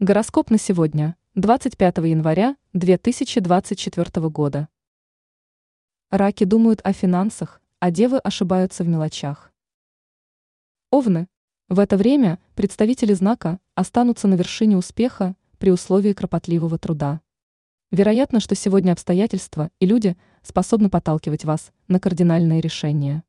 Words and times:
Гороскоп 0.00 0.50
на 0.50 0.58
сегодня, 0.58 1.16
25 1.34 1.96
января 1.96 2.56
2024 2.72 4.28
года. 4.28 4.68
Раки 6.08 6.44
думают 6.44 6.80
о 6.84 6.92
финансах, 6.92 7.60
а 7.80 7.90
девы 7.90 8.18
ошибаются 8.18 8.84
в 8.84 8.88
мелочах. 8.88 9.52
Овны. 10.92 11.26
В 11.68 11.80
это 11.80 11.96
время 11.96 12.38
представители 12.54 13.12
знака 13.12 13.58
останутся 13.74 14.28
на 14.28 14.34
вершине 14.34 14.76
успеха 14.76 15.34
при 15.58 15.72
условии 15.72 16.12
кропотливого 16.12 16.78
труда. 16.78 17.20
Вероятно, 17.90 18.38
что 18.38 18.54
сегодня 18.54 18.92
обстоятельства 18.92 19.72
и 19.80 19.86
люди 19.86 20.16
способны 20.42 20.90
подталкивать 20.90 21.44
вас 21.44 21.72
на 21.88 21.98
кардинальные 21.98 22.60
решения. 22.60 23.24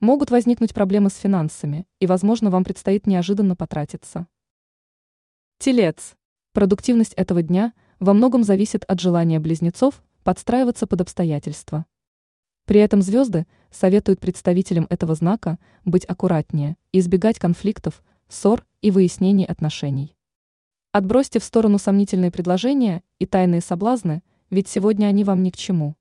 Могут 0.00 0.30
возникнуть 0.30 0.74
проблемы 0.74 1.08
с 1.08 1.16
финансами, 1.16 1.86
и, 2.00 2.06
возможно, 2.06 2.50
вам 2.50 2.64
предстоит 2.64 3.06
неожиданно 3.06 3.56
потратиться. 3.56 4.26
Телец. 5.58 6.14
Продуктивность 6.52 7.14
этого 7.14 7.42
дня 7.42 7.72
во 7.98 8.12
многом 8.12 8.44
зависит 8.44 8.84
от 8.84 9.00
желания 9.00 9.40
близнецов 9.40 10.02
подстраиваться 10.22 10.86
под 10.86 11.00
обстоятельства. 11.00 11.86
При 12.66 12.80
этом 12.80 13.00
звезды 13.00 13.46
советуют 13.70 14.20
представителям 14.20 14.86
этого 14.90 15.14
знака 15.14 15.58
быть 15.84 16.04
аккуратнее 16.04 16.76
и 16.92 16.98
избегать 16.98 17.38
конфликтов, 17.38 18.04
ссор 18.28 18.66
и 18.82 18.90
выяснений 18.90 19.46
отношений. 19.46 20.14
Отбросьте 20.92 21.40
в 21.40 21.44
сторону 21.44 21.78
сомнительные 21.78 22.30
предложения 22.30 23.02
и 23.18 23.24
тайные 23.24 23.62
соблазны, 23.62 24.22
ведь 24.50 24.68
сегодня 24.68 25.06
они 25.06 25.24
вам 25.24 25.42
ни 25.42 25.50
к 25.50 25.56
чему. 25.56 25.96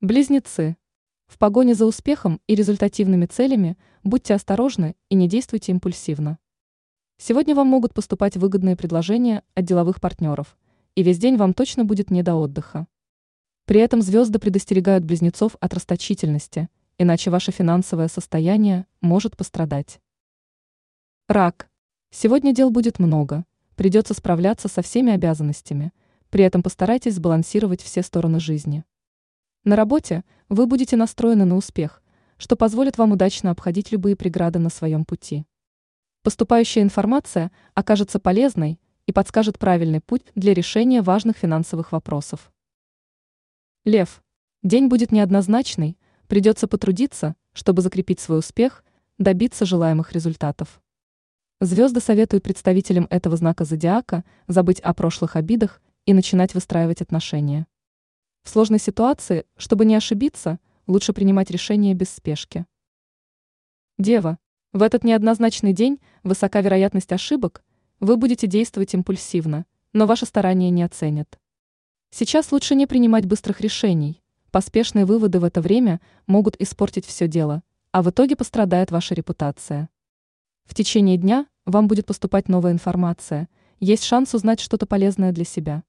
Близнецы. 0.00 0.76
В 1.26 1.36
погоне 1.36 1.74
за 1.74 1.84
успехом 1.84 2.40
и 2.46 2.54
результативными 2.54 3.26
целями 3.26 3.76
будьте 4.04 4.34
осторожны 4.34 4.94
и 5.08 5.16
не 5.16 5.28
действуйте 5.28 5.72
импульсивно. 5.72 6.38
Сегодня 7.22 7.54
вам 7.54 7.66
могут 7.66 7.92
поступать 7.92 8.38
выгодные 8.38 8.76
предложения 8.76 9.42
от 9.54 9.66
деловых 9.66 10.00
партнеров, 10.00 10.56
и 10.94 11.02
весь 11.02 11.18
день 11.18 11.36
вам 11.36 11.52
точно 11.52 11.84
будет 11.84 12.10
не 12.10 12.22
до 12.22 12.34
отдыха. 12.34 12.86
При 13.66 13.78
этом 13.78 14.00
звезды 14.00 14.38
предостерегают 14.38 15.04
близнецов 15.04 15.54
от 15.60 15.74
расточительности, 15.74 16.70
иначе 16.96 17.30
ваше 17.30 17.52
финансовое 17.52 18.08
состояние 18.08 18.86
может 19.02 19.36
пострадать. 19.36 20.00
Рак. 21.28 21.68
Сегодня 22.10 22.54
дел 22.54 22.70
будет 22.70 22.98
много, 22.98 23.44
придется 23.76 24.14
справляться 24.14 24.68
со 24.68 24.80
всеми 24.80 25.12
обязанностями, 25.12 25.92
при 26.30 26.42
этом 26.44 26.62
постарайтесь 26.62 27.16
сбалансировать 27.16 27.82
все 27.82 28.00
стороны 28.02 28.40
жизни. 28.40 28.82
На 29.64 29.76
работе 29.76 30.24
вы 30.48 30.64
будете 30.64 30.96
настроены 30.96 31.44
на 31.44 31.56
успех, 31.56 32.02
что 32.38 32.56
позволит 32.56 32.96
вам 32.96 33.12
удачно 33.12 33.50
обходить 33.50 33.92
любые 33.92 34.16
преграды 34.16 34.58
на 34.58 34.70
своем 34.70 35.04
пути. 35.04 35.44
Поступающая 36.22 36.82
информация 36.82 37.50
окажется 37.74 38.18
полезной 38.18 38.78
и 39.06 39.12
подскажет 39.12 39.58
правильный 39.58 40.00
путь 40.02 40.26
для 40.34 40.52
решения 40.52 41.00
важных 41.00 41.38
финансовых 41.38 41.92
вопросов. 41.92 42.52
Лев. 43.84 44.22
День 44.62 44.88
будет 44.88 45.12
неоднозначный, 45.12 45.96
придется 46.28 46.68
потрудиться, 46.68 47.36
чтобы 47.54 47.80
закрепить 47.80 48.20
свой 48.20 48.40
успех, 48.40 48.84
добиться 49.16 49.64
желаемых 49.64 50.12
результатов. 50.12 50.82
Звезды 51.62 52.00
советуют 52.00 52.44
представителям 52.44 53.06
этого 53.08 53.36
знака 53.36 53.64
зодиака 53.64 54.22
забыть 54.46 54.80
о 54.80 54.92
прошлых 54.92 55.36
обидах 55.36 55.80
и 56.04 56.12
начинать 56.12 56.52
выстраивать 56.52 57.00
отношения. 57.00 57.66
В 58.42 58.50
сложной 58.50 58.78
ситуации, 58.78 59.46
чтобы 59.56 59.86
не 59.86 59.94
ошибиться, 59.94 60.58
лучше 60.86 61.14
принимать 61.14 61.50
решения 61.50 61.94
без 61.94 62.10
спешки. 62.10 62.66
Дева. 63.98 64.38
В 64.72 64.82
этот 64.82 65.02
неоднозначный 65.02 65.72
день 65.72 65.98
высока 66.22 66.60
вероятность 66.60 67.10
ошибок, 67.10 67.64
вы 67.98 68.16
будете 68.16 68.46
действовать 68.46 68.94
импульсивно, 68.94 69.66
но 69.92 70.06
ваши 70.06 70.26
старания 70.26 70.70
не 70.70 70.84
оценят. 70.84 71.40
Сейчас 72.10 72.52
лучше 72.52 72.76
не 72.76 72.86
принимать 72.86 73.26
быстрых 73.26 73.60
решений, 73.60 74.22
поспешные 74.52 75.06
выводы 75.06 75.40
в 75.40 75.44
это 75.44 75.60
время 75.60 76.00
могут 76.28 76.54
испортить 76.60 77.04
все 77.04 77.26
дело, 77.26 77.64
а 77.90 78.00
в 78.00 78.10
итоге 78.10 78.36
пострадает 78.36 78.92
ваша 78.92 79.16
репутация. 79.16 79.88
В 80.66 80.74
течение 80.76 81.16
дня 81.16 81.48
вам 81.66 81.88
будет 81.88 82.06
поступать 82.06 82.48
новая 82.48 82.70
информация, 82.70 83.48
есть 83.80 84.04
шанс 84.04 84.34
узнать 84.34 84.60
что-то 84.60 84.86
полезное 84.86 85.32
для 85.32 85.44
себя. 85.44 85.82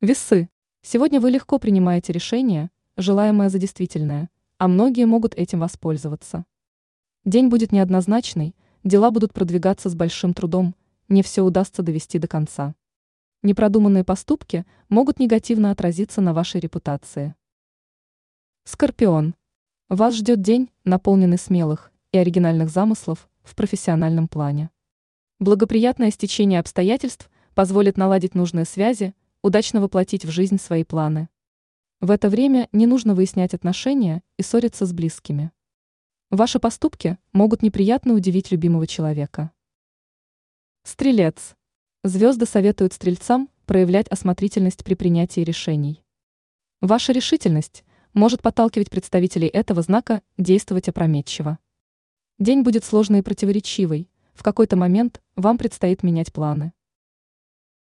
Весы. 0.00 0.48
Сегодня 0.80 1.20
вы 1.20 1.30
легко 1.30 1.58
принимаете 1.58 2.14
решение, 2.14 2.70
желаемое 2.96 3.50
за 3.50 3.58
действительное, 3.58 4.30
а 4.56 4.66
многие 4.66 5.04
могут 5.04 5.34
этим 5.34 5.60
воспользоваться. 5.60 6.46
День 7.26 7.48
будет 7.48 7.70
неоднозначный, 7.70 8.56
дела 8.82 9.10
будут 9.10 9.34
продвигаться 9.34 9.90
с 9.90 9.94
большим 9.94 10.32
трудом, 10.32 10.74
не 11.10 11.22
все 11.22 11.42
удастся 11.42 11.82
довести 11.82 12.18
до 12.18 12.26
конца. 12.26 12.74
Непродуманные 13.42 14.04
поступки 14.04 14.64
могут 14.88 15.18
негативно 15.18 15.70
отразиться 15.70 16.22
на 16.22 16.32
вашей 16.32 16.62
репутации. 16.62 17.34
Скорпион. 18.64 19.34
Вас 19.90 20.14
ждет 20.14 20.40
день, 20.40 20.70
наполненный 20.84 21.36
смелых 21.36 21.92
и 22.10 22.16
оригинальных 22.16 22.70
замыслов 22.70 23.28
в 23.42 23.54
профессиональном 23.54 24.26
плане. 24.26 24.70
Благоприятное 25.40 26.10
стечение 26.10 26.58
обстоятельств 26.58 27.30
позволит 27.54 27.98
наладить 27.98 28.34
нужные 28.34 28.64
связи, 28.64 29.14
удачно 29.42 29.82
воплотить 29.82 30.24
в 30.24 30.30
жизнь 30.30 30.58
свои 30.58 30.84
планы. 30.84 31.28
В 32.00 32.10
это 32.10 32.30
время 32.30 32.70
не 32.72 32.86
нужно 32.86 33.14
выяснять 33.14 33.52
отношения 33.52 34.22
и 34.38 34.42
ссориться 34.42 34.86
с 34.86 34.94
близкими. 34.94 35.52
Ваши 36.30 36.60
поступки 36.60 37.18
могут 37.32 37.60
неприятно 37.60 38.14
удивить 38.14 38.52
любимого 38.52 38.86
человека. 38.86 39.50
Стрелец. 40.84 41.56
Звезды 42.04 42.46
советуют 42.46 42.92
стрельцам 42.92 43.50
проявлять 43.66 44.06
осмотрительность 44.06 44.84
при 44.84 44.94
принятии 44.94 45.40
решений. 45.40 46.04
Ваша 46.80 47.10
решительность 47.10 47.82
может 48.14 48.42
подталкивать 48.42 48.90
представителей 48.90 49.48
этого 49.48 49.82
знака 49.82 50.22
действовать 50.38 50.88
опрометчиво. 50.88 51.58
День 52.38 52.62
будет 52.62 52.84
сложный 52.84 53.18
и 53.18 53.22
противоречивый, 53.22 54.08
в 54.32 54.44
какой-то 54.44 54.76
момент 54.76 55.20
вам 55.34 55.58
предстоит 55.58 56.04
менять 56.04 56.32
планы. 56.32 56.72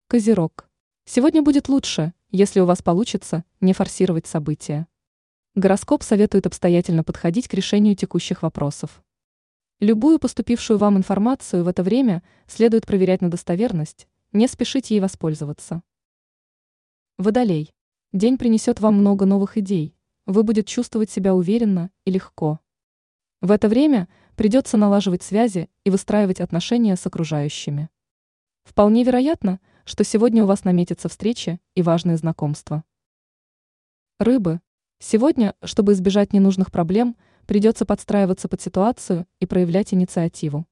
Козерог. 0.09 0.69
Сегодня 1.05 1.41
будет 1.41 1.69
лучше, 1.69 2.13
если 2.31 2.59
у 2.59 2.65
вас 2.65 2.81
получится 2.81 3.45
не 3.61 3.71
форсировать 3.71 4.27
события. 4.27 4.87
Гороскоп 5.55 6.03
советует 6.03 6.45
обстоятельно 6.45 7.05
подходить 7.05 7.47
к 7.47 7.53
решению 7.53 7.95
текущих 7.95 8.43
вопросов. 8.43 9.01
Любую 9.79 10.19
поступившую 10.19 10.77
вам 10.77 10.97
информацию 10.97 11.63
в 11.63 11.69
это 11.69 11.81
время 11.81 12.23
следует 12.45 12.85
проверять 12.85 13.21
на 13.21 13.31
достоверность, 13.31 14.05
не 14.33 14.49
спешить 14.49 14.91
ей 14.91 14.99
воспользоваться. 14.99 15.81
Водолей. 17.17 17.73
День 18.11 18.37
принесет 18.37 18.81
вам 18.81 18.95
много 18.95 19.25
новых 19.25 19.57
идей, 19.57 19.95
вы 20.25 20.43
будете 20.43 20.67
чувствовать 20.67 21.09
себя 21.09 21.33
уверенно 21.33 21.89
и 22.03 22.11
легко. 22.11 22.59
В 23.39 23.49
это 23.49 23.69
время 23.69 24.09
придется 24.35 24.75
налаживать 24.75 25.23
связи 25.23 25.69
и 25.85 25.89
выстраивать 25.89 26.41
отношения 26.41 26.97
с 26.97 27.07
окружающими. 27.07 27.89
Вполне 28.65 29.05
вероятно, 29.05 29.61
что 29.85 30.03
сегодня 30.03 30.43
у 30.43 30.47
вас 30.47 30.65
наметятся 30.65 31.07
встречи 31.07 31.61
и 31.75 31.81
важные 31.81 32.17
знакомства. 32.17 32.83
Рыбы. 34.19 34.59
Сегодня, 35.07 35.53
чтобы 35.63 35.93
избежать 35.93 36.33
ненужных 36.33 36.71
проблем, 36.71 37.15
придется 37.45 37.85
подстраиваться 37.85 38.47
под 38.47 38.59
ситуацию 38.59 39.27
и 39.39 39.45
проявлять 39.45 39.93
инициативу. 39.93 40.65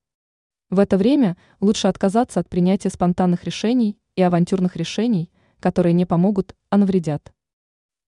В 0.72 0.80
это 0.80 0.98
время 0.98 1.38
лучше 1.60 1.88
отказаться 1.88 2.40
от 2.40 2.50
принятия 2.50 2.90
спонтанных 2.90 3.44
решений 3.44 3.96
и 4.16 4.24
авантюрных 4.24 4.76
решений, 4.76 5.30
которые 5.60 5.94
не 5.94 6.08
помогут, 6.08 6.56
а 6.72 6.78
навредят. 6.78 7.32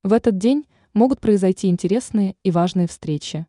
В 0.02 0.13
этот 0.13 0.40
день 0.40 0.66
могут 0.96 1.22
произойти 1.22 1.68
интересные 1.68 2.36
и 2.42 2.50
важные 2.50 2.88
встречи. 2.88 3.46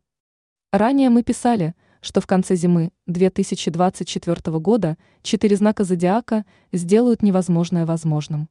Ранее 0.71 1.09
мы 1.09 1.23
писали, 1.23 1.73
что 2.01 2.21
в 2.21 2.27
конце 2.27 2.55
зимы 2.55 2.91
2024 3.07 4.59
года 4.59 4.97
четыре 5.23 5.55
знака 5.55 5.83
зодиака 5.83 6.45
сделают 6.71 7.23
невозможное 7.23 7.87
возможным. 7.87 8.49